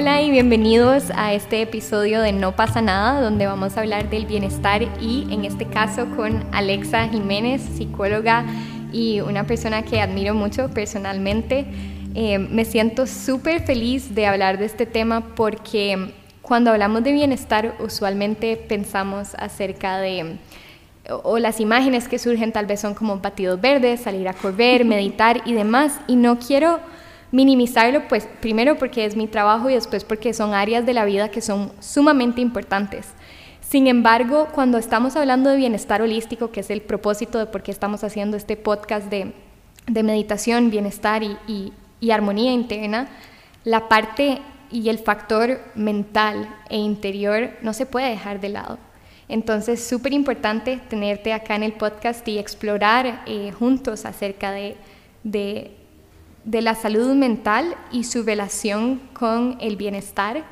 [0.00, 4.24] Hola y bienvenidos a este episodio de No pasa nada, donde vamos a hablar del
[4.24, 8.46] bienestar y en este caso con Alexa Jiménez, psicóloga
[8.94, 11.66] y una persona que admiro mucho personalmente.
[12.14, 17.74] Eh, me siento súper feliz de hablar de este tema porque cuando hablamos de bienestar
[17.78, 20.38] usualmente pensamos acerca de
[21.24, 25.42] o las imágenes que surgen tal vez son como batidos verdes, salir a correr, meditar
[25.44, 26.00] y demás.
[26.06, 26.80] Y no quiero
[27.32, 31.30] minimizarlo, pues primero porque es mi trabajo y después porque son áreas de la vida
[31.30, 33.08] que son sumamente importantes.
[33.60, 37.70] Sin embargo, cuando estamos hablando de bienestar holístico, que es el propósito de por qué
[37.70, 39.32] estamos haciendo este podcast de,
[40.02, 43.08] meditación, bienestar y, y armonía interna,
[43.64, 48.78] la parte y el factor mental e interior no se puede dejar de lado.
[49.28, 54.76] Entonces, súper importante tenerte acá en el podcast y explorar eh, juntos acerca de,
[55.22, 55.76] de,
[56.50, 60.44] de la salud mental y su relación con el bienestar.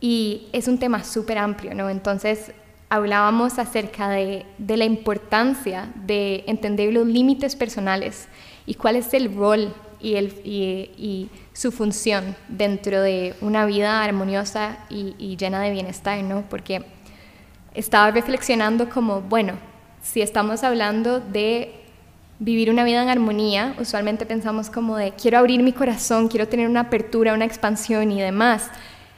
[0.00, 1.88] Y es un tema súper amplio, ¿no?
[1.88, 2.52] Entonces,
[2.88, 8.26] hablábamos acerca de, de, la importancia de entender los límites personales
[8.66, 14.78] y cuál es el rol y, el, y, su función dentro de una vida armoniosa
[14.88, 16.42] y, y, llena de bienestar, ¿no?
[16.48, 16.84] Porque
[17.74, 19.52] estaba reflexionando como, bueno,
[20.02, 21.79] si estamos hablando de
[22.40, 26.68] vivir una vida en armonía, usualmente pensamos como de quiero abrir mi corazón, quiero tener
[26.68, 28.70] una apertura, una expansión y demás.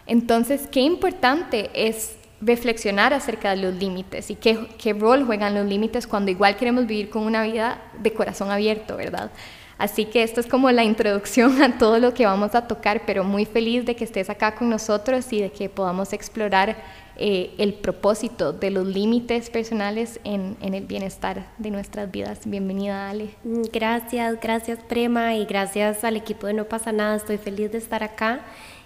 [0.07, 6.09] Entonces, qué importante es reflexionar acerca de los límites y qué, rol juegan los límites
[6.09, 9.31] cuando igual queremos vivir con una vida de corazón abierto, ¿verdad?
[9.79, 13.23] Así que esto es como la introducción a todo lo que vamos a tocar, pero
[13.23, 16.77] muy feliz de que estés acá con nosotros y de que podamos explorar
[17.17, 22.41] eh, el propósito de los límites personales en, en, el bienestar de nuestras vidas.
[22.47, 23.35] Bienvenida, Ale.
[23.45, 27.17] Mm, gracias, gracias, Prema, y gracias al equipo de No pasa nada.
[27.17, 28.41] Estoy feliz de estar acá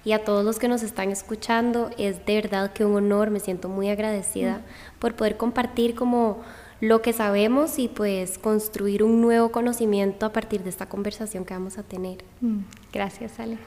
[0.05, 1.91] y a todos los que nos están escuchando.
[1.99, 4.99] Es de verdad que un honor, me siento muy agradecida mm.
[4.99, 6.43] por poder compartir como
[6.81, 11.55] lo que sabemos y pues construir un nuevo conocimiento a partir de esta conversación que
[11.55, 12.19] vamos a tener.
[12.41, 12.61] Mm,
[12.93, 13.59] gracias, Ale.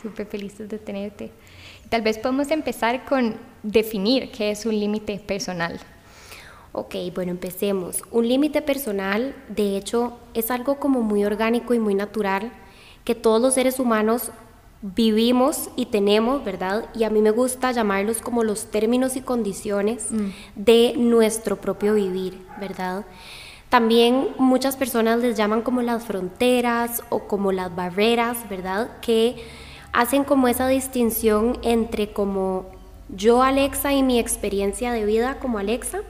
[0.00, 1.32] Súper felices de tenerte.
[1.88, 5.78] Tal vez podemos empezar con definir qué es un límite personal.
[6.72, 8.02] Ok, bueno, empecemos.
[8.10, 12.52] Un límite personal, de hecho, es algo como muy orgánico y muy natural
[13.04, 14.30] que todos los seres humanos
[14.82, 16.84] vivimos y tenemos, ¿verdad?
[16.94, 20.26] Y a mí me gusta llamarlos como los términos y condiciones mm.
[20.54, 23.06] de nuestro propio vivir, ¿verdad?
[23.68, 28.90] También muchas personas les llaman como las fronteras o como las barreras, ¿verdad?
[29.00, 29.36] Que
[29.96, 32.66] hacen como esa distinción entre como
[33.08, 36.00] yo Alexa y mi experiencia de vida como Alexa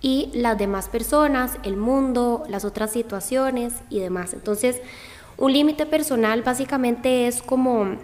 [0.00, 4.32] y las demás personas, el mundo, las otras situaciones y demás.
[4.34, 4.82] Entonces,
[5.36, 7.96] un límite personal básicamente es como,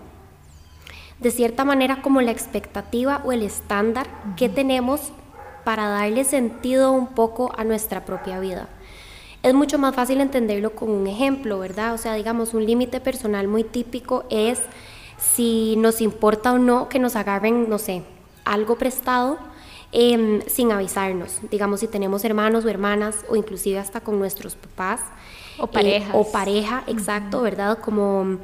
[1.18, 4.06] de cierta manera, como la expectativa o el estándar
[4.36, 5.10] que tenemos
[5.64, 8.68] para darle sentido un poco a nuestra propia vida.
[9.42, 11.92] Es mucho más fácil entenderlo con un ejemplo, ¿verdad?
[11.94, 14.60] O sea, digamos, un límite personal muy típico es
[15.18, 18.02] si nos importa o no que nos agarren, no sé,
[18.44, 19.38] algo prestado
[19.92, 21.40] em, sin avisarnos.
[21.50, 25.00] Digamos, si tenemos hermanos o hermanas o inclusive hasta con nuestros papás.
[25.58, 26.10] O pareja.
[26.14, 27.78] o pareja, exacto, ¿verdad?
[27.78, 28.38] Como,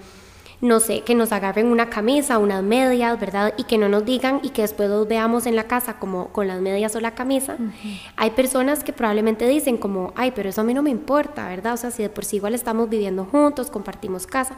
[0.61, 3.55] no sé, que nos agarren una camisa, unas medias, ¿verdad?
[3.57, 6.49] Y que no nos digan y que después los veamos en la casa como con
[6.49, 7.57] las medias o la camisa.
[8.17, 11.75] Hay personas que probablemente dicen como, ay, pero eso a mí no me importa, ¿verdad?
[11.75, 14.57] O sea, si de por sí igual estamos viviendo juntos, compartimos casa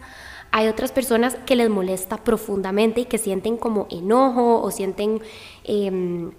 [0.53, 5.21] hay otras personas que les molesta profundamente y que sienten como enojo o sienten,
[5.65, 6.33] em,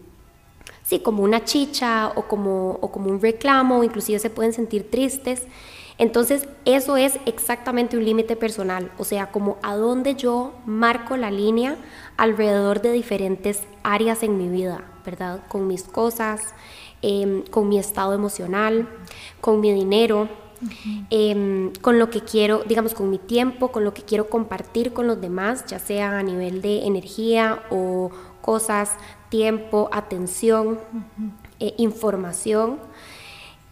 [0.83, 5.43] sí, como una chicha o como, un reclamo, inclusive se pueden sentir tristes.
[5.99, 11.31] Entonces, eso es exactamente un límite personal, o sea, como a dónde yo marco la
[11.31, 11.75] línea
[12.17, 15.41] alrededor de diferentes áreas en mi vida, ¿verdad?
[15.47, 16.53] Con mis cosas,
[17.01, 18.87] em, con mi estado emocional,
[19.41, 20.27] con mi dinero,
[21.09, 25.07] Em, con lo que quiero, digamos, con mi tiempo, con lo que quiero compartir con
[25.07, 28.11] los demás, ya sea a nivel de energía o
[28.41, 28.91] cosas,
[29.29, 30.79] tiempo, atención,
[31.59, 32.79] eh, información.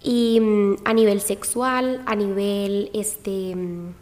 [0.02, 3.94] Y mm, a nivel sexual, a nivel este, mm,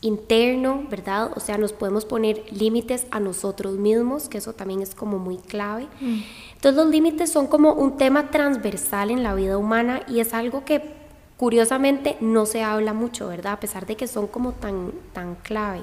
[0.00, 1.30] interno, ¿verdad?
[1.36, 5.36] O sea, nos podemos poner límites a nosotros mismos, que eso también es como muy
[5.36, 5.86] clave.
[6.00, 6.20] Mm.
[6.54, 10.64] Entonces los límites son como un tema transversal en la vida humana y es algo
[10.64, 11.01] que
[11.42, 13.54] curiosamente no se habla mucho, ¿verdad?
[13.54, 15.80] A pesar de que son como tan, tan clave.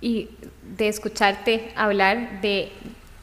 [0.00, 0.30] Y
[0.78, 2.72] de escucharte hablar de,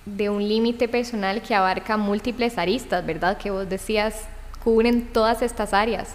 [0.05, 3.39] de un límite personal que abarca múltiples aristas, ¿verdad?
[3.39, 4.25] Que vos decías,
[4.63, 6.09] cubren todas estas áreas.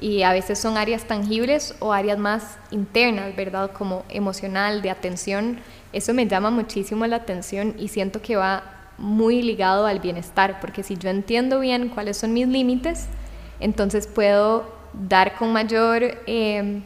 [0.00, 3.70] Y a veces son áreas tangibles o áreas más internas, ¿verdad?
[3.70, 5.60] Como emocional, de atención.
[5.92, 10.82] Eso me llama muchísimo la atención y siento que va muy ligado al bienestar, porque
[10.82, 13.06] si yo entiendo bien cuáles son mis límites,
[13.60, 16.82] entonces puedo dar con mayor eh,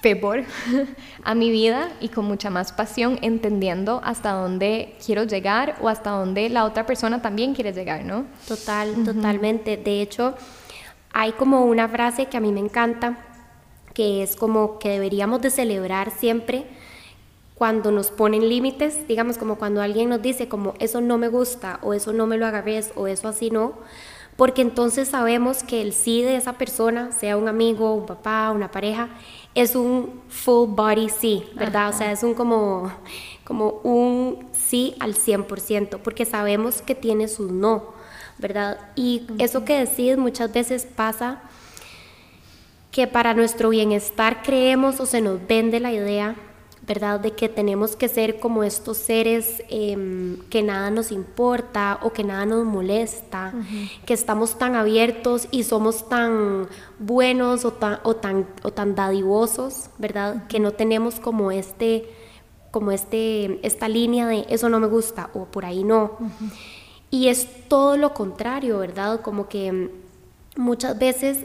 [0.00, 0.44] fervor
[1.24, 6.10] a mi vida y con mucha más pasión, entendiendo hasta dónde quiero llegar o hasta
[6.10, 8.26] dónde la otra persona también quiere llegar, ¿no?
[8.46, 9.76] Total, totalmente.
[9.76, 10.34] De hecho,
[11.12, 13.18] hay como una frase que a mí me encanta,
[13.92, 16.66] que es como que deberíamos de celebrar siempre
[17.60, 21.78] cuando nos ponen límites, digamos como cuando alguien nos dice como eso no me gusta
[21.82, 23.74] o eso no me lo agarres o eso así no,
[24.36, 28.70] porque entonces sabemos que el sí de esa persona, sea un amigo, un papá, una
[28.70, 29.10] pareja,
[29.54, 31.90] es un full body sí, ¿verdad?
[31.90, 32.90] O sea, es un como,
[33.44, 37.92] como un sí al 100%, porque sabemos que tiene sus no,
[38.38, 38.78] ¿verdad?
[38.96, 41.42] Y eso que decís muchas veces pasa
[42.90, 46.36] que para nuestro bienestar creemos o se nos vende la idea
[46.90, 47.20] ¿verdad?
[47.20, 52.24] De que tenemos que ser como estos seres em, que nada nos importa o que
[52.24, 53.54] nada nos molesta,
[54.04, 56.66] que estamos tan abiertos y somos tan
[56.98, 60.48] buenos o tan, o tan, o tan dadivosos, ¿verdad?
[60.48, 62.08] Que no tenemos como este
[62.72, 66.18] como este, esta línea de eso no me gusta o por ahí no.
[67.08, 69.20] Y es todo lo contrario, ¿verdad?
[69.20, 69.92] Como que
[70.56, 71.44] muchas veces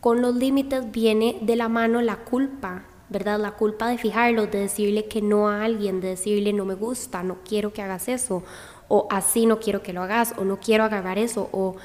[0.00, 3.38] con los límites viene de la mano la culpa, ¿verdad?
[3.38, 7.22] La culpa de fijarlo, de decirle que no a alguien, de decirle no me gusta,
[7.22, 8.42] no quiero que hagas eso,
[8.88, 11.76] o así no quiero que lo hagas, o no quiero agarrar eso, o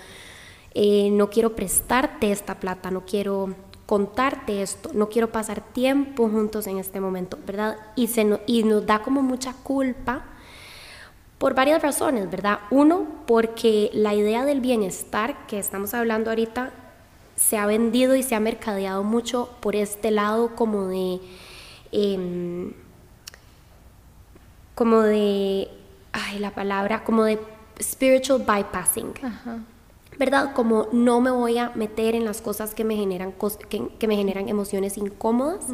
[0.73, 3.53] eh, no quiero prestarte esta plata, no quiero
[3.85, 7.77] contarte esto, no quiero pasar tiempo juntos en este momento, ¿verdad?
[7.95, 10.23] Y, se y nos da como mucha culpa
[11.37, 12.59] por varias razones, ¿verdad?
[12.71, 16.71] Uno, porque la idea del bienestar que estamos hablando ahorita
[17.35, 21.19] se ha vendido y se ha mercadeado mucho por este lado como de...
[21.91, 22.73] Em,
[24.75, 25.69] como de...
[26.11, 27.39] Ay, la palabra, como de
[27.81, 29.13] spiritual bypassing.
[30.17, 30.53] ¿Verdad?
[30.53, 33.33] Como no me voy a meter en las cosas que me generan,
[33.97, 35.65] que, me generan emociones incómodas,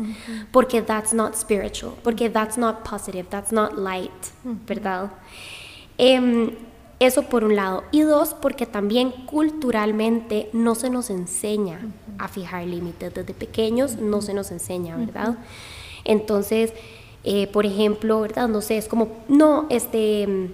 [0.53, 4.11] porque that's not spiritual, porque that's not positive, that's not light,
[4.65, 5.11] ¿verdad?
[5.97, 6.51] Em,
[6.99, 7.83] eso por un lado.
[7.91, 11.79] Y dos, porque también culturalmente no se nos enseña
[12.17, 13.13] a fijar límites.
[13.13, 15.37] Desde pequeños no se nos enseña, ¿verdad?
[16.03, 16.73] Entonces,
[17.23, 18.47] eh, por ejemplo, ¿verdad?
[18.47, 20.51] No sé, es como, no, este,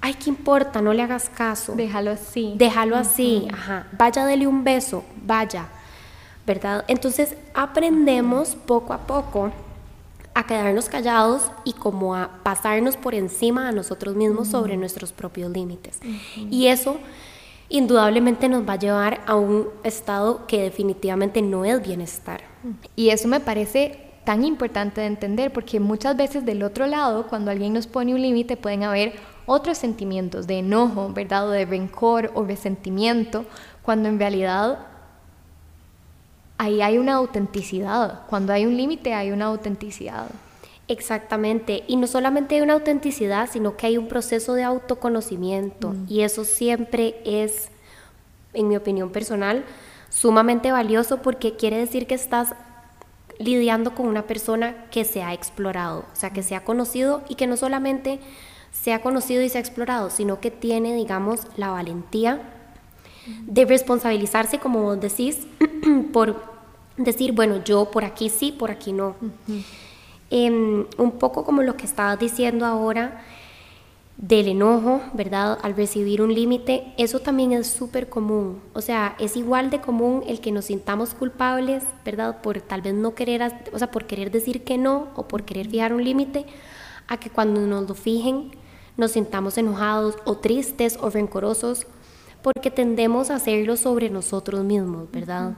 [0.00, 0.82] ay, ¿qué importa?
[0.82, 1.74] No le hagas caso.
[1.74, 2.52] Déjalo así.
[2.56, 3.86] Déjalo así, ajá.
[3.98, 5.68] Vaya, dele un beso, vaya,
[6.46, 6.84] ¿verdad?
[6.88, 9.52] Entonces, aprendemos poco a poco
[10.34, 15.50] a quedarnos callados y como a pasarnos por encima a nosotros mismos sobre nuestros propios
[15.50, 16.00] límites.
[16.50, 16.96] Y eso
[17.68, 22.42] indudablemente nos va a llevar a un estado que definitivamente no es bienestar.
[22.96, 27.50] Y eso me parece tan importante de entender porque muchas veces del otro lado, cuando
[27.50, 29.14] alguien nos pone un límite, pueden haber
[29.46, 31.48] otros sentimientos de enojo, ¿verdad?
[31.48, 33.44] O de rencor o resentimiento,
[33.82, 34.86] cuando en realidad
[36.62, 38.20] ahí hay una autenticidad.
[38.28, 40.28] Cuando hay un límite hay una autenticidad.
[40.86, 41.82] Exactamente.
[41.88, 45.90] Y no solamente hay una autenticidad, sino que hay un proceso de autoconocimiento.
[45.90, 46.06] Mm.
[46.08, 47.68] Y eso siempre es,
[48.54, 49.64] en mi opinión personal,
[50.08, 52.54] sumamente valioso porque quiere decir que estás
[53.38, 57.34] lidiando con una persona que se ha explorado, o sea, que se ha conocido y
[57.34, 58.20] que no solamente
[58.70, 62.40] se ha conocido y se ha explorado, sino que tiene, digamos, la valentía
[63.46, 65.46] de responsabilizarse, como vos decís,
[66.12, 66.51] por
[66.96, 69.16] decir, bueno, yo por aquí sí, por aquí no.
[70.30, 73.22] Em, un poco como lo que estabas diciendo ahora
[74.16, 75.58] del enojo, ¿verdad?
[75.62, 78.60] Al recibir un límite, eso también es súper común.
[78.72, 82.40] O sea, es igual de común el que nos sintamos culpables, ¿verdad?
[82.40, 85.68] Por tal vez no querer, o sea, por querer decir que no o por querer
[85.68, 86.46] fijar un límite,
[87.08, 88.52] a que cuando nos lo fijen
[88.96, 91.86] nos sintamos enojados o tristes o rencorosos,
[92.42, 95.56] porque tendemos a hacerlo sobre nosotros mismos, ¿verdad?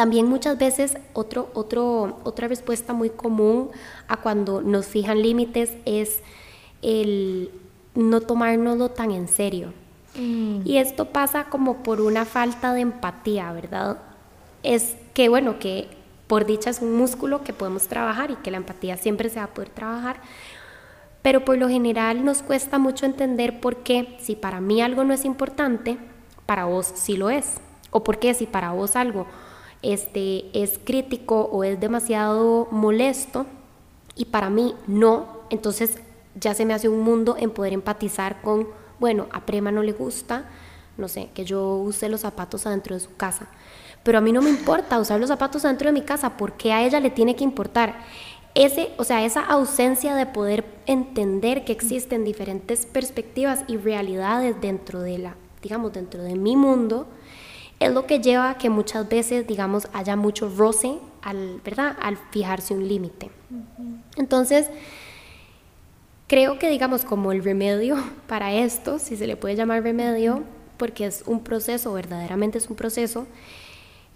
[0.00, 3.68] También muchas veces otro, otro, otra respuesta muy común
[4.08, 6.20] a cuando nos fijan límites es
[6.80, 7.50] el
[7.94, 9.74] no tomárnoslo tan en serio.
[10.16, 10.62] Mm.
[10.64, 13.98] Y esto pasa como por una falta de empatía, ¿verdad?
[14.62, 15.86] Es que, bueno, que
[16.28, 19.44] por dicha es un músculo que podemos trabajar y que la empatía siempre se va
[19.44, 20.22] a poder trabajar,
[21.20, 25.12] pero por lo general nos cuesta mucho entender por qué si para mí algo no
[25.12, 25.98] es importante,
[26.46, 27.58] para vos sí lo es.
[27.90, 29.26] O por qué si para vos algo
[29.82, 33.46] este, es crítico o es demasiado molesto
[34.14, 35.96] y para mí no, entonces
[36.34, 38.68] ya se me hace un mundo en poder empatizar con,
[38.98, 40.44] bueno, a Prema no le gusta,
[40.96, 43.48] no sé, que yo use los zapatos adentro de su casa.
[44.02, 46.84] Pero a mí no me importa usar los zapatos adentro de mi casa, porque a
[46.84, 47.96] ella le tiene que importar?
[48.54, 55.00] Ese, o sea, esa ausencia de poder entender que existen diferentes perspectivas y realidades dentro
[55.00, 57.06] de la, digamos, dentro de mi mundo,
[57.80, 61.96] es lo que lleva a que muchas veces, digamos, haya mucho roce al, ¿verdad?
[62.00, 63.30] al fijarse un límite.
[64.16, 64.66] Entonces,
[66.26, 67.96] creo que, digamos, como el remedio
[68.28, 70.42] para esto, si se le puede llamar remedio,
[70.76, 73.26] porque es un proceso, verdaderamente es un proceso,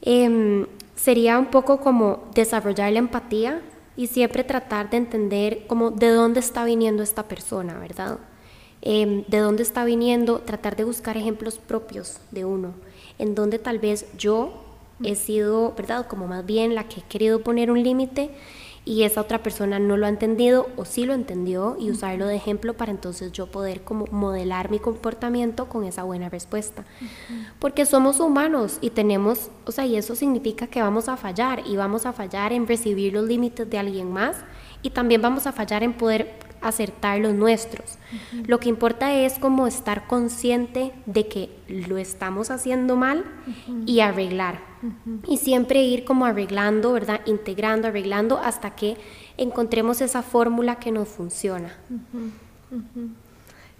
[0.02, 3.62] em, sería un poco como desarrollar la empatía
[3.96, 8.18] y siempre tratar de entender como de dónde está viniendo esta persona, ¿verdad?
[8.82, 12.74] Em, de dónde está viniendo, tratar de buscar ejemplos propios de uno
[13.18, 14.52] en donde tal vez yo
[15.02, 16.06] he sido, ¿verdad?
[16.06, 18.30] Como más bien la que he querido poner un límite
[18.86, 22.36] y esa otra persona no lo ha entendido o sí lo entendió y usarlo de
[22.36, 26.84] ejemplo para entonces yo poder como modelar mi comportamiento con esa buena respuesta.
[27.58, 31.76] Porque somos humanos y tenemos, o sea, y eso significa que vamos a fallar y
[31.76, 34.36] vamos a fallar en recibir los límites de alguien más
[34.82, 37.98] y también vamos a fallar en poder acertar los nuestros.
[38.46, 43.24] Lo que importa es como estar consciente de que lo estamos haciendo mal
[43.86, 44.60] y arreglar.
[45.26, 47.20] Y siempre ir como arreglando, ¿verdad?
[47.26, 48.96] Integrando, arreglando hasta que
[49.36, 51.74] encontremos esa fórmula que nos funciona.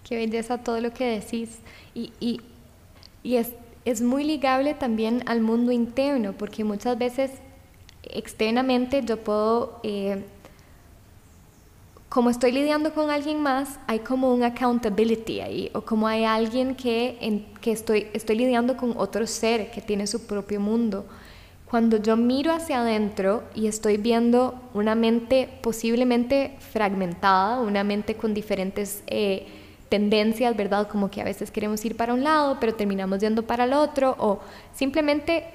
[0.02, 1.58] Qué belleza todo lo que decís.
[1.94, 2.40] Y, y,
[3.22, 3.52] y es,
[3.84, 7.30] es muy ligable también al mundo interno, porque muchas veces
[8.02, 10.24] externamente yo puedo eh,
[12.14, 16.76] como estoy lidiando con alguien más, hay como un accountability ahí, o como hay alguien
[16.76, 21.06] que, en, que estoy, estoy lidiando con otro ser que tiene su propio mundo.
[21.68, 28.32] Cuando yo miro hacia adentro y estoy viendo una mente posiblemente fragmentada, una mente con
[28.32, 29.48] diferentes eh,
[29.88, 30.86] tendencias, ¿verdad?
[30.86, 34.14] Como que a veces queremos ir para un lado, pero terminamos yendo para el otro,
[34.20, 34.38] o
[34.72, 35.46] simplemente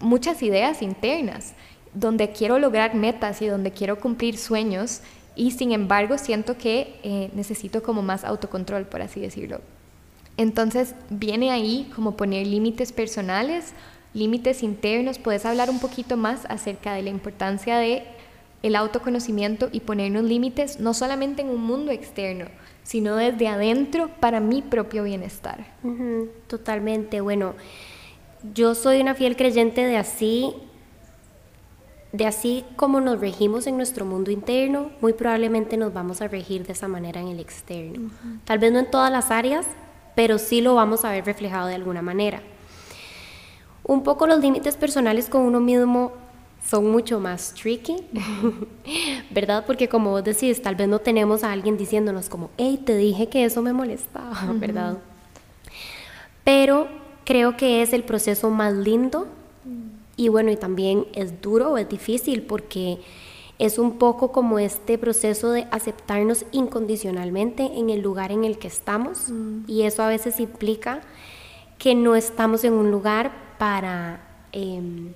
[0.00, 1.52] muchas ideas internas,
[1.94, 5.02] donde quiero lograr metas y donde quiero cumplir sueños
[5.34, 9.60] y sin embargo siento que eh, necesito como más autocontrol, por así decirlo.
[10.36, 13.72] Entonces viene ahí como poner límites personales,
[14.14, 15.18] límites internos.
[15.18, 18.04] Puedes hablar un poquito más acerca de la importancia de
[18.62, 22.46] el autoconocimiento y ponernos límites no solamente en un mundo externo,
[22.84, 25.66] sino desde adentro para mi propio bienestar.
[26.46, 27.20] totalmente.
[27.20, 27.54] Bueno,
[28.54, 30.54] yo soy una fiel creyente de así
[32.12, 36.66] de así como nos regimos en nuestro mundo interno, muy probablemente nos vamos a regir
[36.66, 38.10] de esa manera en el externo.
[38.44, 39.66] Tal vez no en todas las áreas,
[40.14, 42.42] pero sí lo vamos a ver reflejado de alguna manera.
[43.82, 46.12] Un poco los límites personales con uno mismo
[46.64, 47.96] son mucho más tricky,
[49.30, 49.64] ¿verdad?
[49.66, 53.28] Porque como vos decís, tal vez no tenemos a alguien diciéndonos como, hey, te dije
[53.28, 54.98] que eso me molestaba, ¿verdad?
[56.44, 56.88] Pero
[57.24, 59.26] creo que es el proceso más lindo
[60.16, 62.98] y bueno, y también es duro, es difícil porque
[63.58, 68.68] es un poco como este proceso de aceptarnos incondicionalmente en el lugar en el que
[68.68, 69.64] estamos mm.
[69.68, 71.00] y eso a veces implica
[71.78, 74.20] que no estamos en un lugar para
[74.52, 75.12] em,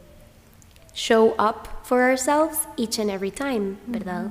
[0.95, 4.31] show up for ourselves each and every time, ¿verdad?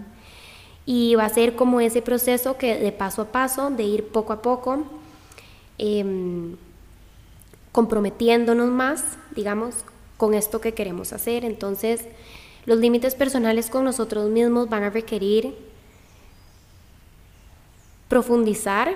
[0.85, 4.33] Y va a ser como ese proceso que de paso a paso, de ir poco
[4.33, 4.83] a poco,
[5.77, 6.55] em,
[7.71, 9.03] comprometiéndonos más,
[9.35, 9.83] digamos,
[10.17, 11.45] con esto que queremos hacer.
[11.45, 12.01] Entonces,
[12.65, 15.55] los límites personales con nosotros mismos van a requerir
[18.07, 18.95] profundizar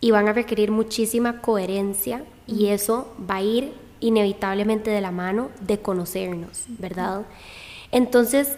[0.00, 5.50] y van a requerir muchísima coherencia y eso va a ir inevitablemente de la mano
[5.60, 7.26] de conocernos, ¿verdad?
[7.92, 8.56] Entonces,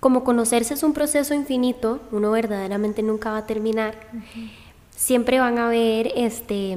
[0.00, 3.94] como conocerse es un proceso infinito, uno verdaderamente nunca va a terminar.
[4.90, 6.76] Siempre van a haber este,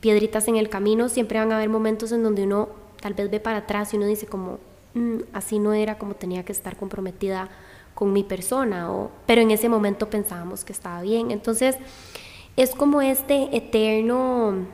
[0.00, 2.68] piedritas en el camino, siempre van a haber momentos en donde uno
[3.06, 4.58] tal vez ve para atrás y uno dice como,
[4.94, 7.48] mm, así no era como tenía que estar comprometida
[7.94, 11.30] con mi persona, o, pero en ese momento pensábamos que estaba bien.
[11.30, 11.76] Entonces,
[12.56, 14.66] es como este eterno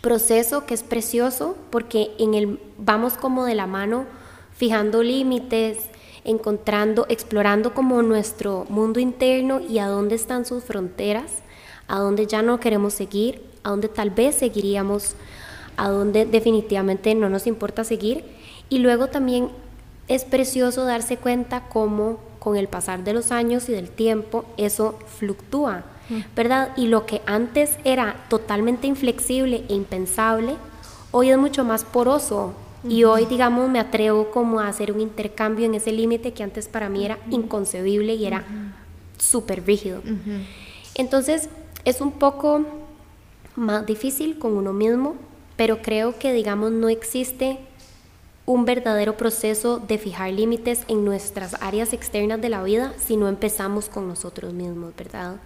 [0.00, 4.04] proceso que es precioso porque en el vamos como de la mano
[4.52, 5.78] fijando límites,
[6.24, 11.42] encontrando, explorando como nuestro mundo interno y a dónde están sus fronteras,
[11.86, 15.14] a dónde ya no queremos seguir, a dónde tal vez seguiríamos
[15.76, 18.24] a donde definitivamente no nos importa seguir.
[18.68, 19.50] Y luego también
[20.08, 24.98] es precioso darse cuenta cómo con el pasar de los años y del tiempo eso
[25.18, 25.84] fluctúa,
[26.36, 26.72] ¿verdad?
[26.76, 30.56] Y lo que antes era totalmente inflexible e impensable,
[31.10, 32.52] hoy es mucho más poroso.
[32.86, 36.68] Y hoy, digamos, me atrevo como a hacer un intercambio en ese límite que antes
[36.68, 38.44] para mí era inconcebible y era
[39.16, 40.02] súper rígido.
[40.94, 41.48] Entonces,
[41.86, 42.62] es un poco
[43.56, 45.16] más difícil con uno mismo,
[45.56, 47.58] pero creo que, digamos, no existe
[48.46, 53.28] un verdadero proceso de fijar límites en nuestras áreas externas de la vida si no
[53.28, 55.36] empezamos con nosotros mismos, ¿verdad?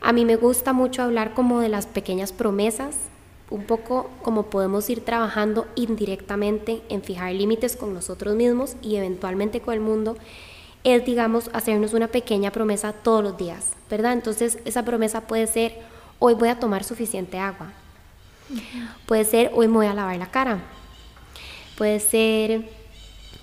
[0.00, 2.96] A mí me gusta mucho hablar como de las pequeñas promesas,
[3.50, 9.60] un poco como podemos ir trabajando indirectamente en fijar límites con nosotros mismos y eventualmente
[9.60, 10.16] con el mundo,
[10.84, 14.12] es, digamos, hacernos una pequeña promesa todos los días, ¿verdad?
[14.12, 15.76] Entonces, esa promesa puede ser,
[16.18, 17.72] hoy voy a tomar suficiente agua.
[19.06, 20.60] Puede ser, hoy me voy a lavar la cara.
[21.76, 22.68] Puede ser,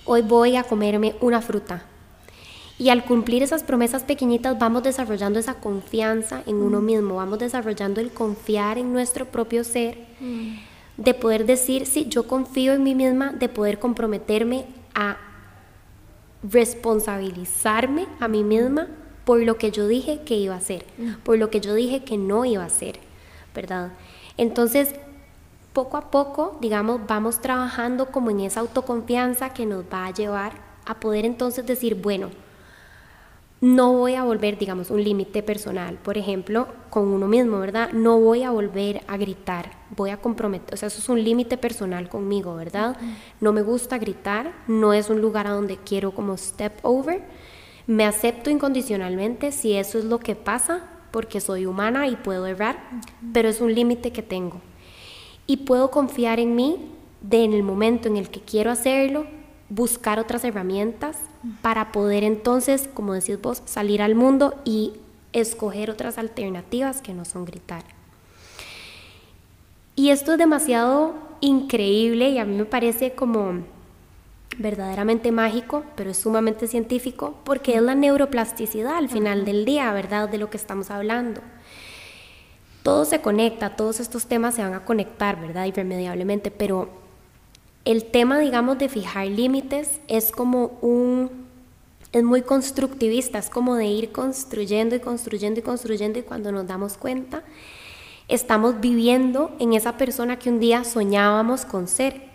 [0.04, 1.84] hoy voy a comerme una fruta.
[2.78, 8.00] Y al cumplir esas promesas pequeñitas vamos desarrollando esa confianza en uno mismo, vamos desarrollando
[8.00, 9.98] el confiar en nuestro propio ser,
[10.96, 14.64] de poder decir, sí, yo confío en mí misma, de poder comprometerme
[14.94, 15.18] a
[16.42, 18.88] responsabilizarme a mí misma
[19.26, 20.86] por lo que yo dije que iba a hacer,
[21.22, 22.98] por lo que yo dije que no iba a hacer,
[23.54, 23.92] ¿verdad?
[24.40, 24.94] Entonces,
[25.74, 30.54] poco a poco, digamos, vamos trabajando como en esa autoconfianza que nos va a llevar
[30.86, 32.30] a poder entonces decir, bueno,
[33.60, 37.92] no voy a volver, digamos, un límite personal, por ejemplo, con uno mismo, ¿verdad?
[37.92, 41.58] No voy a volver a gritar, voy a comprometer, o sea, eso es un límite
[41.58, 42.96] personal conmigo, ¿verdad?
[43.42, 47.22] No me gusta gritar, no es un lugar a donde quiero como step over,
[47.86, 52.78] me acepto incondicionalmente si eso es lo que pasa, porque soy humana y puedo errar,
[53.32, 54.60] pero es un límite que tengo.
[55.46, 56.76] Y puedo confiar en mí
[57.20, 59.26] de en el momento en el que quiero hacerlo,
[59.68, 61.16] buscar otras herramientas
[61.62, 64.94] para poder entonces, como decís vos, salir al mundo y
[65.32, 67.84] escoger otras alternativas que no son gritar.
[69.94, 73.64] Y esto es demasiado increíble y a mí me parece como
[74.58, 80.28] verdaderamente mágico, pero es sumamente científico, porque es la neuroplasticidad al final del día, ¿verdad?
[80.28, 81.40] De lo que estamos hablando.
[82.82, 85.66] Todo se conecta, todos estos temas se van a conectar, ¿verdad?
[85.66, 86.88] Irremediablemente, pero
[87.84, 91.46] el tema, digamos, de fijar límites es como un,
[92.12, 96.66] es muy constructivista, es como de ir construyendo y construyendo y construyendo y cuando nos
[96.66, 97.42] damos cuenta,
[98.28, 102.29] estamos viviendo en esa persona que un día soñábamos con ser.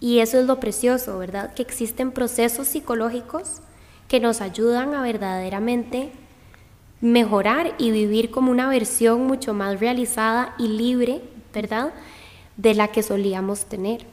[0.00, 1.54] Y eso es lo precioso, ¿verdad?
[1.54, 3.60] Que existen procesos psicológicos
[4.08, 6.10] que nos ayudan a verdaderamente
[7.00, 11.92] mejorar y vivir como una versión mucho más realizada y libre, ¿verdad?
[12.56, 14.06] De la que solíamos tener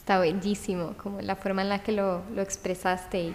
[0.00, 3.34] está bellísimo, como la forma en la que lo, lo expresaste.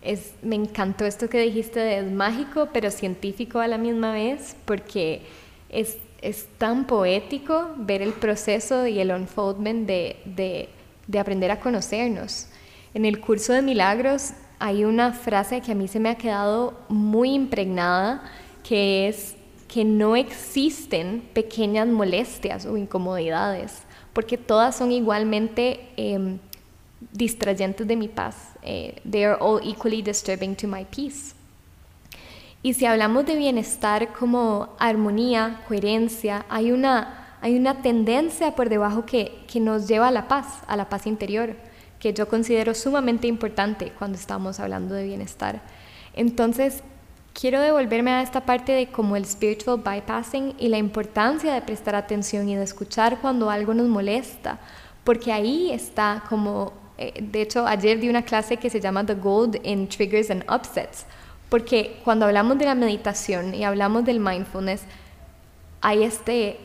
[0.00, 4.56] Es, me encantó esto que dijiste de es mágico, pero científico a la misma vez,
[4.64, 5.22] porque
[5.68, 10.68] es, es tan poético ver el proceso y el unfoldment de, de,
[11.06, 12.48] de aprender a conocernos.
[12.94, 16.74] En el curso de milagros hay una frase que a mí se me ha quedado
[16.88, 18.22] muy impregnada,
[18.64, 19.36] que es
[19.68, 23.82] que no existen pequeñas molestias o incomodidades
[24.18, 26.40] porque todas son igualmente em,
[27.12, 28.34] distrayentes de mi paz.
[28.64, 31.36] Eh, they are all equally disturbing to my peace.
[32.62, 39.06] Y si hablamos de bienestar como armonía, coherencia, hay una, hay una tendencia por debajo
[39.06, 41.54] que, que nos lleva a la paz, a la paz interior,
[42.00, 45.62] que yo considero sumamente importante cuando estamos hablando de bienestar.
[46.14, 46.82] Entonces,
[47.38, 51.94] quiero devolverme a esta parte de como el spiritual bypassing y la importancia de prestar
[51.94, 54.58] atención y de escuchar cuando algo nos molesta,
[55.04, 59.14] porque ahí está como, eh, de hecho ayer di una clase que se llama The
[59.14, 61.06] Gold in Triggers and Upsets,
[61.48, 64.82] porque cuando hablamos de la meditación y hablamos del mindfulness,
[65.80, 66.58] hay este,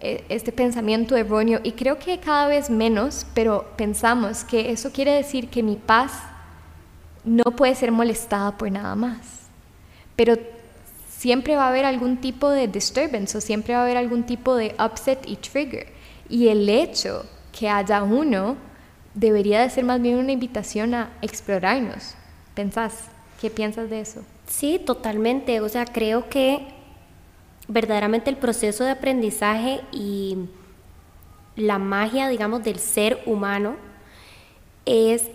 [0.00, 5.12] eh, este pensamiento erróneo y creo que cada vez menos, pero pensamos que eso quiere
[5.12, 6.12] decir que mi paz
[7.24, 9.40] no puede ser molestada por nada más
[10.20, 10.36] pero
[11.08, 14.54] siempre va a haber algún tipo de disturbance o siempre va a haber algún tipo
[14.54, 15.86] de upset y trigger.
[16.28, 17.24] Y el hecho
[17.58, 18.58] que haya uno
[19.14, 22.16] debería de ser más bien una invitación a explorarnos.
[22.54, 23.04] ¿Pensás?
[23.40, 24.20] ¿Qué piensas de eso?
[24.46, 25.62] Sí, totalmente.
[25.62, 26.66] O sea, creo que
[27.68, 30.36] verdaderamente el proceso de aprendizaje y
[31.56, 33.76] la magia, digamos, del ser humano
[34.84, 35.30] es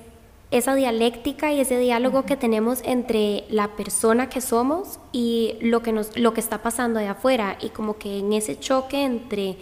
[0.52, 5.92] esa dialéctica y ese diálogo que tenemos entre la persona que somos y lo que,
[5.92, 7.58] nos, lo que está pasando allá afuera.
[7.60, 9.58] Y como que en ese choque entre,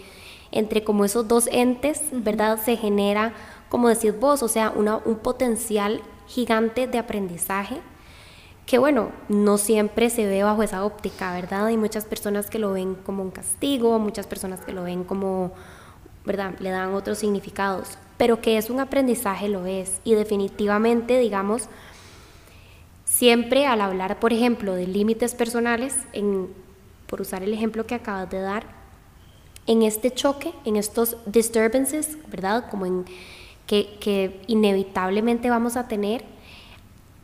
[0.52, 2.60] entre como esos dos entes, ¿verdad?
[2.62, 3.32] Se genera,
[3.70, 7.80] como decís vos, o sea, una, un potencial gigante de aprendizaje
[8.66, 11.66] que bueno, no siempre se ve bajo esa óptica, ¿verdad?
[11.66, 15.52] Hay muchas personas que lo ven como un castigo, muchas personas que lo ven como,
[16.24, 16.54] ¿verdad?
[16.60, 20.00] Le dan otros significados pero que es un aprendizaje lo es.
[20.04, 21.64] Y definitivamente, digamos,
[23.04, 26.48] siempre al hablar, por ejemplo, de límites personales, en,
[27.06, 28.64] por usar el ejemplo que acabas de dar,
[29.66, 32.66] en este choque, en estos disturbances, ¿verdad?
[32.70, 33.04] Como en
[33.66, 36.24] que, que inevitablemente vamos a tener,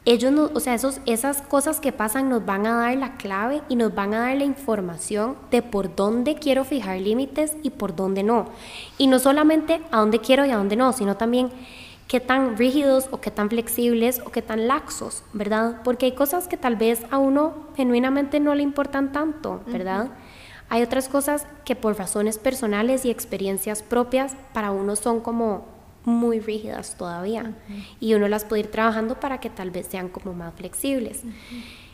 [0.06, 3.76] ellos, o sea, esos, esas cosas que pasan nos van a dar la clave y
[3.76, 8.22] nos van a dar la información de por dónde quiero fijar límites y por dónde
[8.22, 8.48] no.
[8.96, 11.50] Y no solamente a dónde quiero y a dónde no, sino también
[12.08, 15.82] qué tan rígidos o qué tan flexibles o qué tan laxos, ¿verdad?
[15.84, 20.08] Porque hay cosas que tal vez a uno genuinamente no le importan tanto, ¿verdad?
[20.70, 26.40] Hay otras cosas que por razones personales y experiencias propias para uno son como muy
[26.40, 27.52] rígidas todavía
[28.00, 31.22] y uno las puede ir trabajando para que tal vez sean como más flexibles.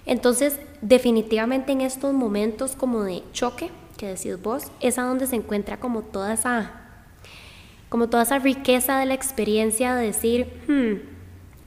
[0.04, 5.36] Entonces, definitivamente en estos momentos como de choque, que decís vos, es a donde se
[5.36, 6.70] encuentra como toda esa,
[7.88, 11.16] como toda esa riqueza de la experiencia de decir, hmm,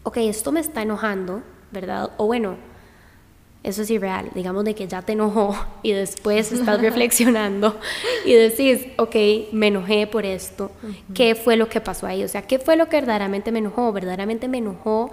[0.04, 2.12] ok, esto me está enojando, ¿verdad?
[2.18, 2.56] O bueno,
[3.62, 7.78] eso es irreal, digamos de que ya te enojó y después estás reflexionando
[8.26, 9.16] y decís, ok,
[9.52, 10.72] me enojé por esto,
[11.14, 12.24] ¿qué fue lo que pasó ahí?
[12.24, 13.92] O sea, ¿qué fue lo que verdaderamente me enojó?
[13.92, 15.12] ¿Verdaderamente me enojó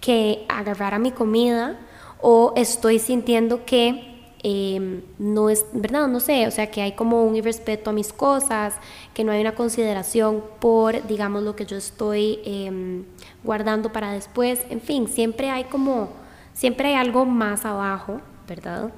[0.00, 1.78] que agarrara mi comida
[2.20, 4.04] o estoy sintiendo que
[4.42, 6.06] em, no es, ¿verdad?
[6.06, 8.74] No sé, o sea, que hay como un irrespeto a mis cosas,
[9.14, 13.04] que no hay una consideración por, digamos, lo que yo estoy em,
[13.42, 16.10] guardando para después, en fin, siempre hay como
[16.58, 18.90] siempre hay algo más abajo, ¿verdad?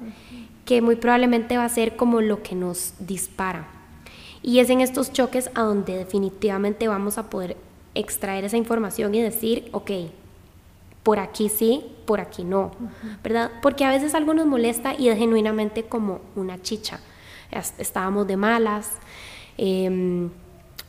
[0.65, 3.67] Que muy probablemente va a ser como lo que nos dispara.
[4.41, 7.55] Y es en estos choques a donde definitivamente vamos a poder
[7.93, 9.91] extraer esa información y decir, ok,
[11.03, 12.71] por aquí sí, por aquí no,
[13.23, 13.51] ¿verdad?
[13.61, 16.99] Porque a veces algo nos molesta y es genuinamente como una chicha.
[17.77, 18.93] Estábamos de malas,
[19.59, 20.29] eh,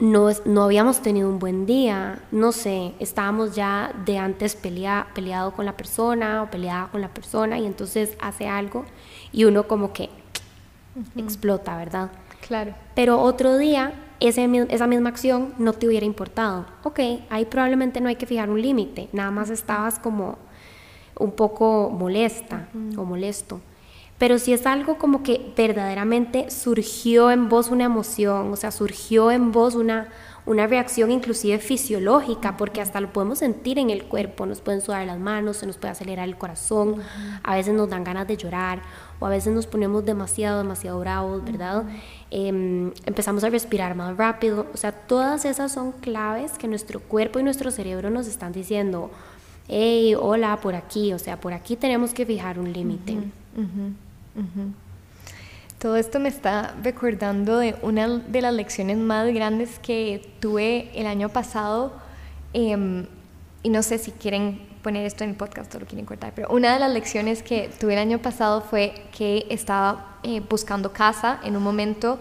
[0.02, 5.52] no, no habíamos tenido un buen día, no sé, estábamos ya de antes pelea, peleado
[5.52, 8.84] con la persona o peleada con la persona y entonces hace algo
[9.30, 10.10] y uno como que
[11.16, 12.10] explota, ¿verdad?
[12.44, 12.74] Claro.
[12.96, 16.66] Pero otro día ese, esa misma acción no te hubiera importado.
[16.82, 16.98] Ok,
[17.30, 20.36] ahí probablemente no hay que fijar un límite, nada más estabas como
[21.16, 23.60] un poco molesta o molesto.
[24.22, 29.32] Pero si es algo como que verdaderamente surgió en vos una emoción, o sea, surgió
[29.32, 30.10] en vos una,
[30.46, 35.04] una reacción inclusive fisiológica, porque hasta lo podemos sentir en el cuerpo, nos pueden sudar
[35.08, 37.02] las manos, se nos puede acelerar el corazón,
[37.42, 38.82] a veces nos dan ganas de llorar
[39.18, 41.82] o a veces nos ponemos demasiado, demasiado bravos, ¿verdad?
[42.30, 47.40] Em, empezamos a respirar más rápido, o sea, todas esas son claves que nuestro cuerpo
[47.40, 49.10] y nuestro cerebro nos están diciendo,
[49.66, 53.18] hey, hola, por aquí, o sea, por aquí tenemos que fijar un límite.
[55.78, 61.06] Todo esto me está recordando de una de las lecciones más grandes que tuve el
[61.06, 61.92] año pasado.
[62.52, 63.06] Em,
[63.62, 66.48] y no sé si quieren poner esto en el podcast o lo quieren cortar, pero
[66.50, 71.40] una de las lecciones que tuve el año pasado fue que estaba eh, buscando casa
[71.44, 72.18] en un momento,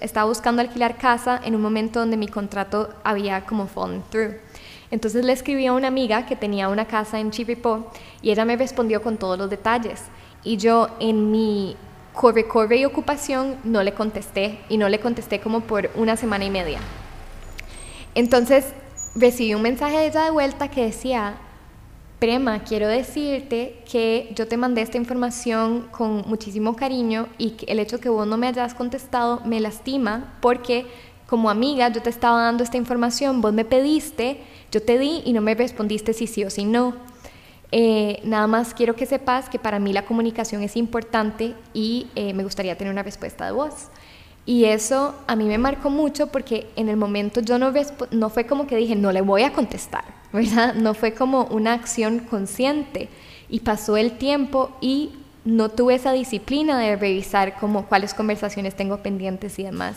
[0.00, 4.34] estaba buscando alquilar casa en un momento donde mi contrato había como fallen through.
[4.90, 7.90] Entonces le escribí a una amiga que tenía una casa en Chirripó
[8.22, 10.04] y ella me respondió con todos los detalles
[10.46, 11.76] y yo en mi
[12.14, 16.44] corre, corre y ocupación no le contesté y no le contesté como por una semana
[16.44, 16.78] y media.
[18.14, 18.66] Entonces
[19.16, 21.34] recibí un mensaje de ella de vuelta que decía,
[22.20, 27.80] Prema, quiero decirte que yo te mandé esta información con muchísimo cariño y que el
[27.80, 30.86] hecho que vos no me hayas contestado me lastima porque
[31.26, 35.32] como amiga yo te estaba dando esta información, vos me pediste, yo te di y
[35.32, 36.94] no me respondiste si sí o si no.
[37.72, 42.32] Eh, nada más quiero que sepas que para mí la comunicación es importante y eh,
[42.32, 43.88] me gustaría tener una respuesta de voz.
[44.44, 47.72] Y eso a mí me marcó mucho porque en el momento yo no,
[48.12, 50.74] no fue como que dije, no le voy a contestar, ¿verdad?
[50.74, 53.08] No fue como una acción consciente.
[53.48, 55.12] Y pasó el tiempo y
[55.44, 59.96] no tuve esa disciplina de revisar como cuáles conversaciones tengo pendientes y demás.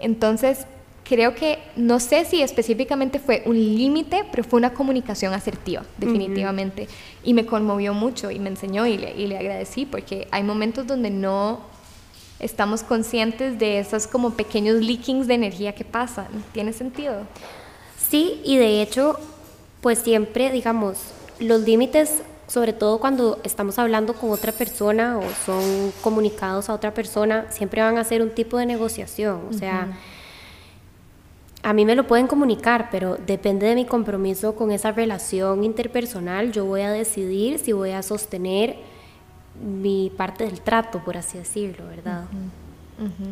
[0.00, 0.66] Entonces,
[1.08, 6.86] creo que, no sé si específicamente fue un límite, pero fue una comunicación asertiva, definitivamente.
[7.24, 10.86] Y me conmovió mucho y me enseñó y le, y le agradecí, porque hay momentos
[10.86, 11.60] donde no
[12.40, 16.28] estamos conscientes de esos como pequeños leakings de energía que pasan.
[16.52, 17.22] ¿Tiene sentido?
[18.08, 19.18] Sí, y de hecho,
[19.80, 20.98] pues siempre, digamos,
[21.40, 26.92] los límites, sobre todo cuando estamos hablando con otra persona o son comunicados a otra
[26.92, 29.40] persona, siempre van a ser un tipo de negociación.
[29.50, 29.98] O sea,
[31.68, 36.50] a mí me lo pueden comunicar, pero depende de mi compromiso con esa relación interpersonal,
[36.50, 38.76] yo voy a decidir si voy a sostener
[39.60, 42.24] mi parte del trato, por así decirlo, ¿verdad?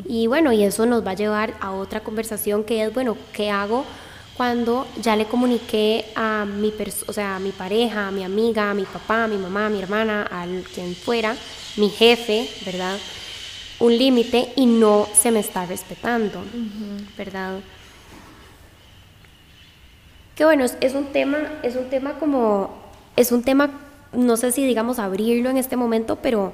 [0.04, 3.50] Y bueno, y eso nos va a llevar a otra conversación que es, bueno, ¿qué
[3.50, 3.86] hago
[4.36, 6.74] cuando ya le comuniqué a mi,
[7.06, 9.70] o sea, a mi pareja, a mi amiga, a mi papá, a mi mamá, a
[9.70, 10.44] mi hermana, a
[10.74, 11.34] quien fuera,
[11.78, 12.98] mi jefe, ¿verdad?
[13.78, 16.42] un límite y no se me está respetando,
[17.16, 17.60] ¿verdad?
[20.36, 22.68] Que bueno, es, un tema, es un tema como,
[23.16, 23.70] es un tema,
[24.12, 26.52] no sé si digamos abrirlo en este momento, pero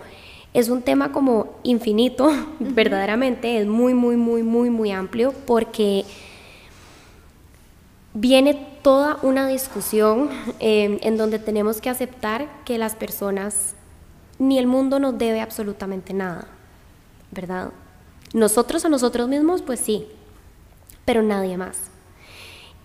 [0.54, 6.04] es un tema como infinito, verdaderamente, es muy, muy, muy, muy, muy amplio porque
[8.14, 13.74] viene toda una discusión eh, en donde tenemos que aceptar que las personas,
[14.38, 16.46] ni el mundo nos debe absolutamente nada,
[17.32, 17.70] ¿verdad?
[18.32, 20.06] Nosotros a nosotros mismos, pues sí,
[21.04, 21.91] pero nadie más.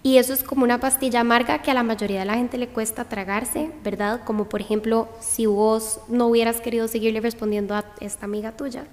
[0.04, 2.68] Y eso es como una pastilla amarga que a la mayoría de la gente le
[2.68, 4.22] cuesta tragarse, ¿verdad?
[4.24, 8.86] Como por ejemplo, si vos no hubieras querido seguirle respondiendo a esta amiga tuya,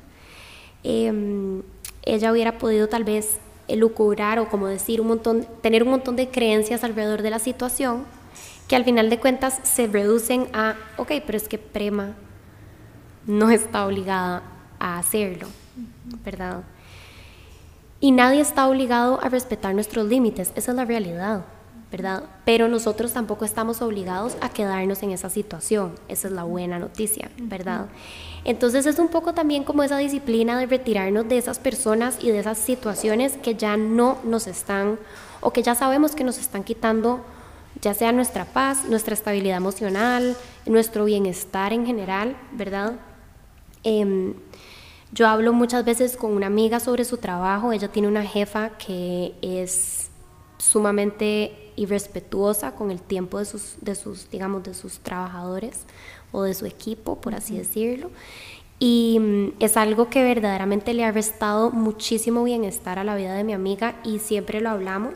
[0.83, 1.63] em,
[2.03, 3.39] ella hubiera podido tal vez
[3.69, 8.05] elucubrar o como decir un montón, tener un montón de creencias alrededor de la situación
[8.69, 12.15] que al final de cuentas se reducen a, ok, pero es que Prema
[13.27, 14.43] no está obligada
[14.79, 15.49] a hacerlo,
[16.25, 16.63] ¿verdad?
[18.05, 21.47] Y nadie está obligado a respetar nuestros límites, esa es la realidad,
[21.91, 22.25] ¿verdad?
[22.45, 27.31] Pero nosotros tampoco estamos obligados a quedarnos en esa situación, esa es la buena noticia,
[27.39, 27.87] ¿verdad?
[28.45, 32.41] Entonces es un poco también como esa disciplina de retirarnos de esas personas y de
[32.41, 34.99] esas situaciones que ya no nos están
[35.41, 37.25] o que ya sabemos que nos están quitando
[37.81, 40.37] ya sea nuestra paz, nuestra estabilidad emocional,
[40.67, 42.97] nuestro bienestar en general, ¿verdad?
[43.83, 44.35] Em,
[45.15, 49.33] yo hablo muchas veces con una amiga sobre su trabajo, ella tiene una jefa que
[49.43, 50.11] es
[50.59, 55.85] sumamente irrespetuosa con el tiempo de sus, de sus, digamos, de sus trabajadores
[56.33, 58.11] o de su equipo, por así decirlo.
[58.81, 63.45] Y mm, es algo que verdaderamente le ha restado muchísimo bienestar a la vida de
[63.45, 65.15] mi amiga y siempre lo hablamos.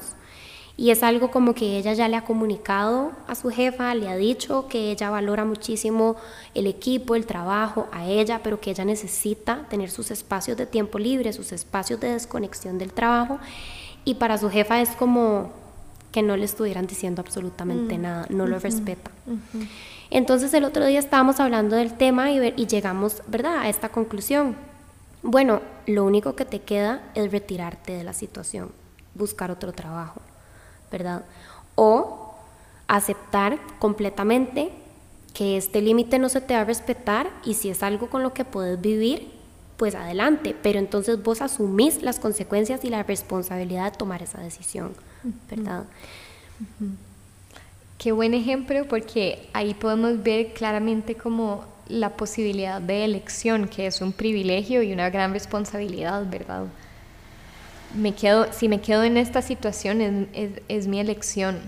[0.80, 4.14] Y es algo como que ella ya le ha comunicado a su jefa, le ha
[4.14, 6.14] dicho que ella valora muchísimo
[6.54, 11.00] el equipo, el trabajo, a ella, pero que ella necesita tener sus espacios de tiempo
[11.00, 13.40] libre, sus espacios de desconexión del trabajo.
[14.04, 15.50] Y para su jefa es como
[16.12, 18.00] que no le estuvieran diciendo absolutamente mm.
[18.00, 19.10] nada, no lo respeta.
[20.10, 24.54] Entonces el otro día estábamos hablando del tema y, y llegamos, ¿verdad?, a esta conclusión.
[25.24, 28.70] Bueno, lo único que te queda es retirarte de la situación,
[29.16, 30.20] buscar otro trabajo,
[30.90, 31.24] ¿verdad?
[31.74, 32.35] O
[32.87, 34.70] aceptar completamente
[35.35, 38.33] que este límite no se te va a respetar y si es algo con lo
[38.33, 39.31] que puedes vivir,
[39.77, 44.92] pues adelante, pero entonces vos asumís las consecuencias y la responsabilidad de tomar esa decisión,
[45.48, 45.85] ¿verdad?
[47.98, 54.01] Qué buen ejemplo porque ahí podemos ver claramente como la posibilidad de elección, que es
[54.01, 56.64] un privilegio y una gran responsabilidad, ¿verdad?
[57.94, 61.59] Me quedo, si me quedo en esta situación es, mi elección.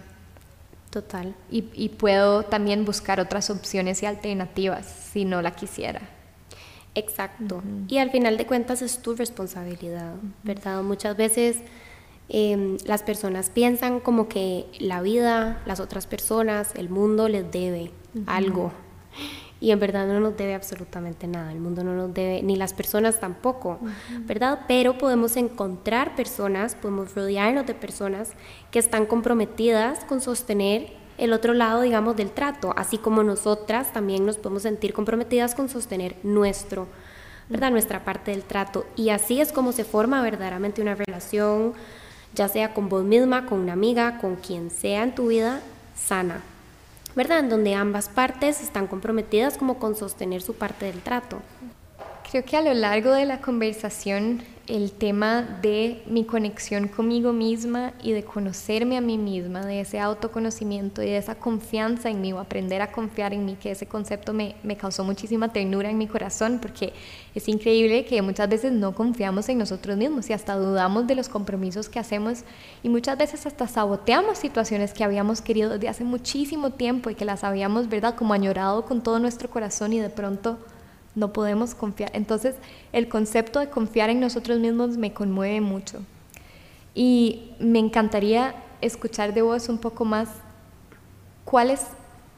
[0.91, 1.35] Total.
[1.51, 6.01] Y, puedo también buscar otras opciones y alternativas si no la quisiera.
[6.95, 7.63] Exacto.
[7.89, 10.83] Y al final de cuentas es tu responsabilidad, ¿verdad?
[10.83, 11.59] Muchas veces
[12.33, 17.91] Em, las personas piensan como que la vida, las otras personas, el mundo les debe
[18.27, 18.71] algo.
[19.61, 21.53] Y en verdad no nos debe absolutamente nada.
[21.53, 23.79] El mundo no nos debe, ni las personas tampoco,
[24.21, 24.61] ¿verdad?
[24.67, 28.33] Pero podemos encontrar personas, podemos rodearnos de personas
[28.71, 34.25] que están comprometidas con sostener el otro lado, digamos, del trato, así como nosotras también
[34.25, 36.87] nos podemos sentir comprometidas con sostener nuestro,
[37.51, 37.71] ¿verdad?
[37.71, 38.87] Nuestra parte del trato.
[38.97, 41.75] Y así es como se forma verdaderamente una relación
[42.35, 45.61] ya sea con vos misma, con una amiga, con quien sea en tu vida,
[45.97, 46.43] sana,
[47.21, 47.41] ¿verdad?
[47.41, 51.43] En donde ambas partes están comprometidas como con sostener su parte del trato.
[52.31, 57.93] Creo que a lo largo de la conversación el tema de mi conexión conmigo misma
[58.05, 62.33] y de conocerme a mí misma, de ese autoconocimiento y de esa confianza en mí
[62.33, 66.07] o aprender a confiar en mí, que ese concepto me, causó muchísima ternura en mi
[66.07, 66.93] corazón porque
[67.35, 71.29] es increíble que muchas veces no confiamos en nosotros mismos y hasta dudamos de los
[71.29, 72.45] compromisos que hacemos
[72.85, 77.25] y muchas veces hasta saboteamos situaciones que habíamos querido desde hace muchísimo tiempo y que
[77.25, 80.61] las habíamos, ¿verdad?, como añorado con todo nuestro corazón y de pronto
[81.15, 82.11] no podemos confiar.
[82.15, 82.57] Entonces,
[82.93, 86.01] el concepto de confiar en nosotros mismos me conmueve mucho.
[86.95, 90.29] Y me encantaría escuchar de vos un poco más
[91.45, 91.87] cuáles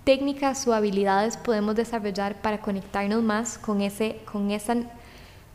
[0.04, 4.76] técnicas o habilidades podemos desarrollar para conectarnos más con ese, con esa,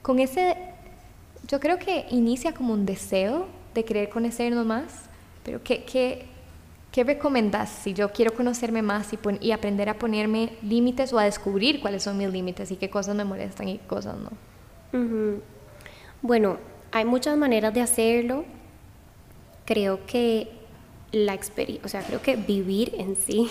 [0.02, 0.56] con ese,
[1.48, 4.86] yo creo que inicia como un deseo de querer conocernos más,
[5.44, 6.26] pero ¿qué, qué,
[6.92, 9.10] ¿Qué recomendas si yo quiero conocerme más
[9.42, 13.16] y, aprender a ponerme límites o a descubrir cuáles son mis límites y qué cosas
[13.16, 14.32] me molestan y qué cosas no?
[16.22, 16.58] Bueno,
[16.92, 18.46] hay muchas maneras de hacerlo.
[19.66, 20.50] Creo que
[21.12, 23.50] la experiencia, o sea, creo que vivir en sí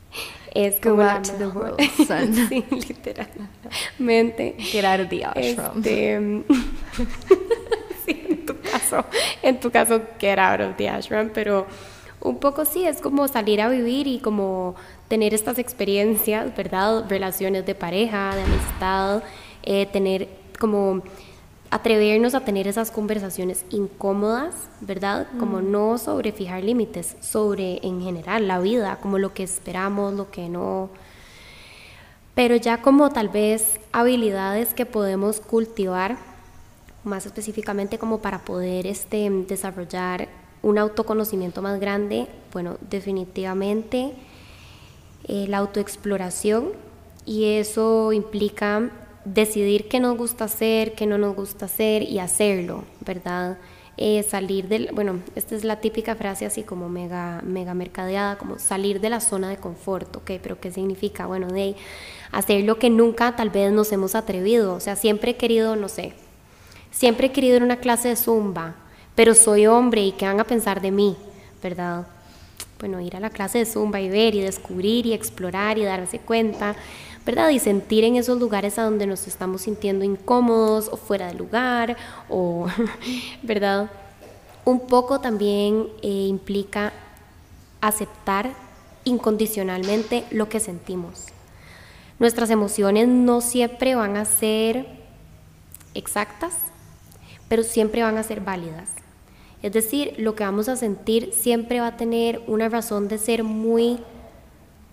[0.54, 2.34] es Go como la out to the world, son.
[2.48, 4.56] sí, literalmente.
[4.58, 5.78] Get out of the ashram.
[5.78, 6.44] Este,
[8.04, 9.04] sí, en tu caso,
[9.42, 11.66] en tu caso, get out of the ashram, pero
[12.22, 14.74] un poco sí, es como salir a vivir y como
[15.08, 17.04] tener estas experiencias, ¿verdad?
[17.08, 19.22] Relaciones de pareja, de amistad,
[19.62, 21.02] eh, tener como
[21.70, 25.26] atrevernos a tener esas conversaciones incómodas, ¿verdad?
[25.38, 30.30] Como no sobre fijar límites, sobre en general la vida, como lo que esperamos, lo
[30.30, 30.90] que no,
[32.34, 36.16] pero ya como tal vez habilidades que podemos cultivar,
[37.04, 40.28] más específicamente como para poder este, desarrollar
[40.62, 44.12] un autoconocimiento más grande, bueno, definitivamente
[45.28, 46.70] eh, la autoexploración
[47.26, 48.90] y eso implica
[49.24, 53.58] decidir qué nos gusta hacer, qué no nos gusta hacer y hacerlo, ¿verdad?
[53.98, 58.58] Eh, salir del, bueno, esta es la típica frase así como mega, mega mercadeada, como
[58.58, 60.32] salir de la zona de confort, ¿ok?
[60.42, 61.26] Pero ¿qué significa?
[61.26, 61.76] Bueno, de
[62.32, 65.88] hacer lo que nunca tal vez nos hemos atrevido, o sea, siempre he querido, no
[65.88, 66.14] sé,
[66.90, 68.76] siempre he querido ir a una clase de zumba,
[69.14, 71.16] pero soy hombre y qué van a pensar de mí,
[71.62, 72.06] ¿verdad?
[72.78, 76.18] Bueno, ir a la clase de zumba y ver y descubrir y explorar y darse
[76.18, 76.74] cuenta,
[77.24, 77.50] ¿verdad?
[77.50, 81.96] Y sentir en esos lugares a donde nos estamos sintiendo incómodos o fuera de lugar,
[82.28, 82.66] o,
[83.42, 83.90] ¿verdad?
[84.64, 86.92] Un poco también eh, implica
[87.80, 88.50] aceptar
[89.04, 91.26] incondicionalmente lo que sentimos.
[92.18, 94.86] Nuestras emociones no siempre van a ser
[95.94, 96.54] exactas,
[97.48, 99.01] pero siempre van a ser válidas.
[99.62, 103.44] Es decir, lo que vamos a sentir siempre va a tener una razón de ser
[103.44, 104.00] muy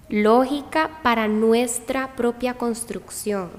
[0.09, 3.49] lógica para nuestra propia construcción,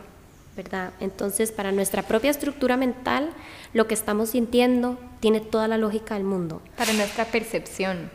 [0.56, 0.92] ¿verdad?
[1.00, 3.30] Entonces, para nuestra propia estructura mental,
[3.72, 6.62] lo que estamos sintiendo tiene toda la lógica del mundo.
[6.76, 8.10] Para nuestra percepción.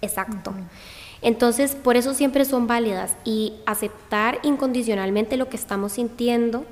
[0.00, 0.54] Exacto.
[1.22, 6.64] Entonces, por eso siempre son válidas y aceptar incondicionalmente lo que estamos sintiendo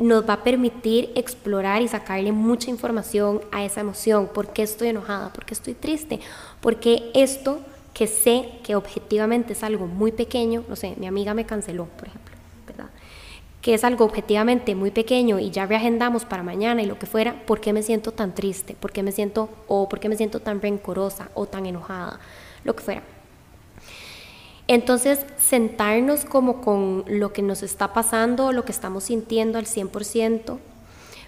[0.00, 4.28] nos va a permitir explorar y sacarle mucha información a esa emoción.
[4.32, 5.32] ¿Por qué estoy enojada?
[5.32, 6.20] ¿Por qué estoy triste?
[6.60, 7.60] Porque esto
[7.92, 12.08] que sé que objetivamente es algo muy pequeño, no sé, mi amiga me canceló, por
[12.08, 12.34] ejemplo,
[12.66, 12.88] ¿verdad?
[13.60, 17.44] Que es algo objetivamente muy pequeño y ya reagendamos para mañana y lo que fuera,
[17.44, 18.74] ¿por qué me siento tan triste?
[18.74, 22.20] ¿Por qué me siento, o por qué me siento tan rencorosa o tan enojada?
[22.64, 23.02] Lo que fuera.
[24.72, 30.58] Entonces, sentarnos como con lo que nos está pasando, lo que estamos sintiendo al 100%,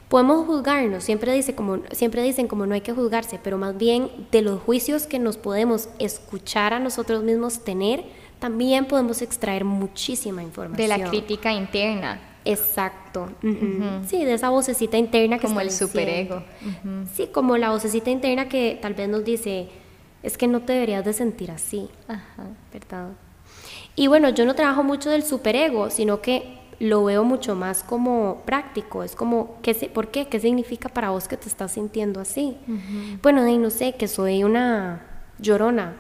[0.09, 4.09] podemos juzgarnos, siempre, dice como, siempre dicen como no hay que juzgarse, pero más bien
[4.31, 8.05] de los juicios que nos podemos escuchar a nosotros mismos tener,
[8.39, 10.89] también podemos extraer muchísima información.
[10.89, 12.21] De la crítica interna.
[12.45, 13.29] Exacto.
[14.07, 16.45] Sí, de esa vocecita interna que Como el superego.
[17.13, 19.69] Sí, como la vocecita interna que tal vez nos dice,
[20.23, 22.47] es que no te deberías de sentir así, Ajá.
[22.73, 23.09] ¿verdad?
[23.97, 28.43] Y bueno, yo no trabajo mucho del superego, sino que lo veo mucho más como
[28.45, 29.03] práctico.
[29.05, 30.27] Es como, ¿qué se- ¿por qué?
[30.27, 32.57] ¿Qué significa para vos que te estás sintiendo así?
[33.23, 35.03] Bueno, de no sé, que soy una
[35.39, 35.95] llorona.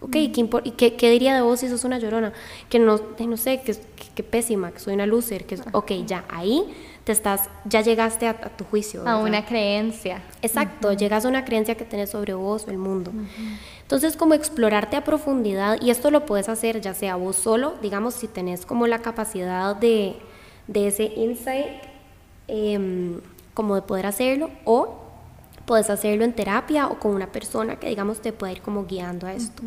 [0.00, 2.32] Ok, ¿qué, qué, qué diría de vos si sos una llorona?
[2.68, 5.44] Que no, de no sé, que, que, que pésima, que soy una loser.
[5.44, 6.62] Que, ok, ya, ahí
[7.08, 9.08] te estás, ya llegaste a, a tu juicio.
[9.08, 10.20] A una creencia.
[10.42, 13.12] Exacto, llegas a una creencia que tenés sobre vos o el mundo.
[13.80, 18.12] Entonces, como explorarte a profundidad, y esto lo puedes hacer ya sea vos solo, digamos,
[18.12, 20.16] si tenés como la capacidad de,
[20.66, 21.82] de ese insight,
[22.46, 23.22] em,
[23.54, 24.98] como de poder hacerlo, o
[25.64, 29.26] puedes hacerlo en terapia o con una persona que, digamos, te pueda ir como guiando
[29.26, 29.62] a esto.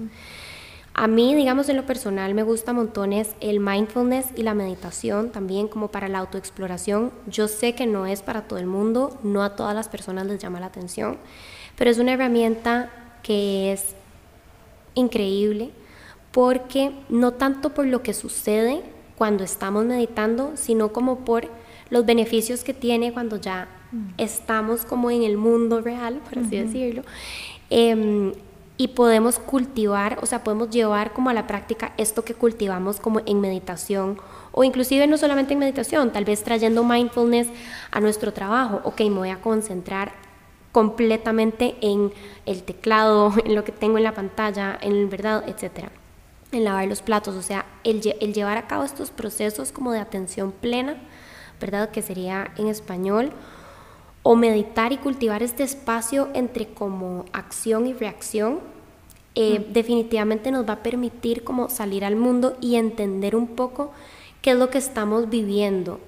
[0.93, 5.67] A mí, digamos, en lo personal me gusta montones el mindfulness y la meditación también
[5.67, 7.11] como para la autoexploración.
[7.27, 10.39] Yo sé que no es para todo el mundo, no a todas las personas les
[10.39, 11.17] llama la atención,
[11.77, 12.89] pero es una herramienta
[13.23, 13.95] que es
[14.93, 15.71] increíble
[16.31, 18.81] porque no tanto por lo que sucede
[19.15, 21.47] cuando estamos meditando, sino como por
[21.89, 23.67] los beneficios que tiene cuando ya
[24.17, 27.03] estamos como en el mundo real, por así decirlo.
[27.69, 28.33] Em,
[28.81, 33.19] y podemos cultivar, o sea, podemos llevar como a la práctica esto que cultivamos como
[33.27, 34.17] en meditación
[34.51, 37.47] o inclusive no solamente en meditación, tal vez trayendo mindfulness
[37.91, 38.81] a nuestro trabajo.
[38.83, 40.13] Ok, me voy a concentrar
[40.71, 42.11] completamente en
[42.47, 45.91] el teclado, en lo que tengo en la pantalla, en verdad, etcétera,
[46.51, 49.91] en lavar los platos, o sea, el, lle- el llevar a cabo estos procesos como
[49.91, 50.95] de atención plena,
[51.59, 51.91] ¿verdad?
[51.91, 53.31] Que sería en español,
[54.23, 58.59] o meditar y cultivar este espacio entre como acción y reacción,
[59.35, 63.91] eh, definitivamente nos va a permitir como salir al mundo y entender un poco
[64.41, 65.99] qué es lo que estamos viviendo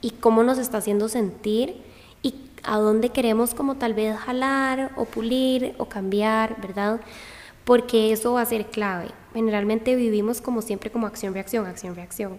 [0.00, 1.76] y cómo nos está haciendo sentir
[2.22, 7.00] y a dónde queremos como tal vez jalar o pulir o cambiar, ¿verdad?
[7.70, 9.10] porque eso va a ser clave.
[9.32, 12.38] Generalmente vivimos como siempre como acción-reacción, acción-reacción.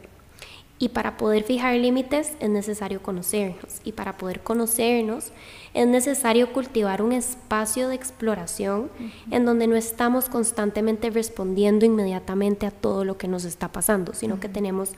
[0.81, 3.81] Y para poder fijar límites es necesario conocernos.
[3.83, 5.31] Y para poder conocernos
[5.75, 8.89] es necesario cultivar un espacio de exploración
[9.29, 14.39] en donde no estamos constantemente respondiendo inmediatamente a todo lo que nos está pasando, sino
[14.39, 14.93] que tenemos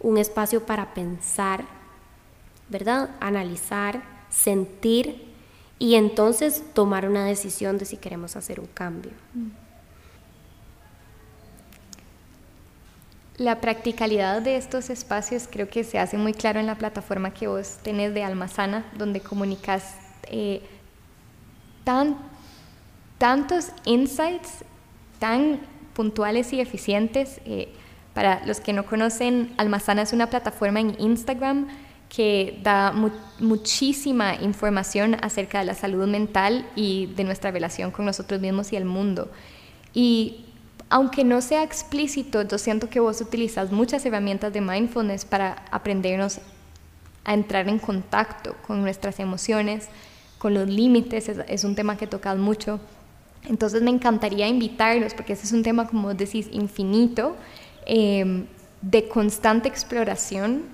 [0.00, 1.64] un espacio para pensar,
[2.68, 3.08] ¿verdad?
[3.18, 5.32] Analizar, sentir
[5.78, 9.12] y entonces tomar una decisión de si queremos hacer un cambio.
[13.38, 17.46] La practicalidad de estos espacios creo que se hace muy claro en la plataforma que
[17.46, 19.94] vos tenés de Almazana, donde comunicas
[20.30, 20.62] eh,
[21.84, 22.16] tan,
[23.18, 24.64] tantos insights
[25.18, 25.60] tan
[25.92, 27.40] puntuales y eficientes.
[27.44, 27.68] Eh,
[28.14, 31.68] para los que no conocen, Almazana es una plataforma en Instagram
[32.08, 32.94] que da
[33.40, 38.76] muchísima información acerca de la salud mental y de nuestra relación con nosotros mismos y
[38.76, 39.30] el mundo.
[39.92, 40.45] Y
[40.88, 46.40] aunque no sea explícito, yo siento que vos utilizas muchas herramientas de mindfulness para aprendernos
[47.24, 49.88] a entrar en contacto con nuestras emociones,
[50.38, 52.78] con los límites, es, un tema que tocas mucho.
[53.48, 57.36] Entonces me encantaría invitarlos, porque ese es un tema, como decís, infinito,
[57.84, 58.46] em,
[58.80, 60.64] de constante exploración,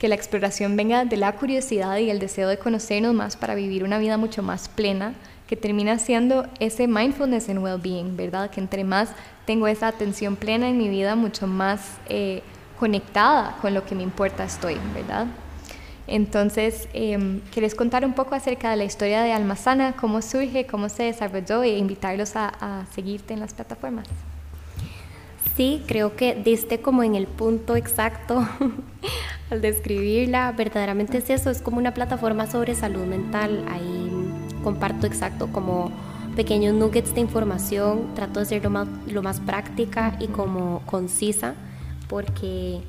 [0.00, 3.84] que la exploración venga de la curiosidad y el deseo de conocernos más para vivir
[3.84, 5.14] una vida mucho más plena,
[5.50, 8.50] que termina siendo ese mindfulness and well-being, ¿verdad?
[8.50, 9.10] Que entre más
[9.46, 12.44] tengo esa atención plena en mi vida, mucho más eh,
[12.78, 15.26] conectada con lo que me importa estoy, ¿verdad?
[16.06, 20.88] Entonces, eh, ¿quieres contar un poco acerca de la historia de Almazana, cómo surge, cómo
[20.88, 24.06] se desarrolló e invitarlos a, a seguirte en las plataformas?
[25.56, 28.48] Sí, creo que diste como en el punto exacto
[29.50, 30.52] al describirla.
[30.52, 33.64] Verdaderamente es eso, es como una plataforma sobre salud mental.
[33.68, 34.29] Ahí
[34.62, 35.90] comparto exacto como
[36.36, 41.54] pequeños nuggets de información, trato de ser lo más, lo más práctica y como concisa,
[42.08, 42.80] porque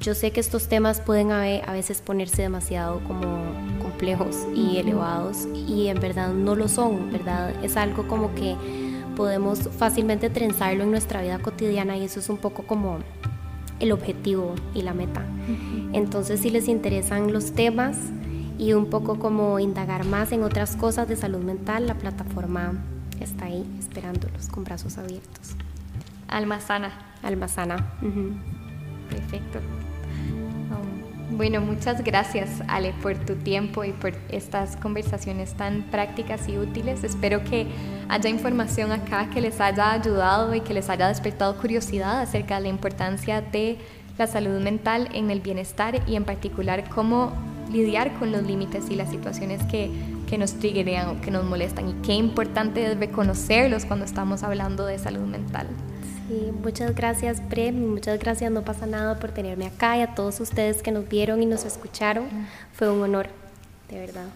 [0.00, 3.20] yo sé que estos temas pueden a veces ponerse demasiado como
[3.80, 7.54] complejos y elevados y en verdad no lo son, ¿verdad?
[7.62, 8.56] Es algo como que
[9.16, 12.98] podemos fácilmente trenzarlo en nuestra vida cotidiana y eso es un poco como
[13.78, 15.24] el objetivo y la meta.
[15.92, 17.96] Entonces si les interesan los temas,
[18.62, 22.74] y un poco como indagar más en otras cosas de salud mental, la plataforma
[23.18, 25.56] está ahí esperándolos con brazos abiertos.
[26.28, 26.92] Almazana.
[27.24, 27.92] Almazana.
[29.10, 29.58] Perfecto.
[30.70, 36.56] Um, bueno, muchas gracias Ale por tu tiempo y por estas conversaciones tan prácticas y
[36.56, 37.02] útiles.
[37.02, 37.66] Espero que
[38.08, 42.62] haya información acá que les haya ayudado y que les haya despertado curiosidad acerca de
[42.62, 43.78] la importancia de
[44.18, 47.32] la salud mental en el bienestar y en particular cómo
[47.70, 49.90] lidiar con los límites y las situaciones que,
[50.28, 54.86] que nos triggerean o que nos molestan y qué importante es reconocerlos cuando estamos hablando
[54.86, 55.66] de salud mental.
[56.28, 60.40] Sí, muchas gracias Prem, muchas gracias No pasa nada por tenerme acá y a todos
[60.40, 62.24] ustedes que nos vieron y nos escucharon.
[62.72, 63.28] Fue un honor,
[63.90, 64.26] de verdad.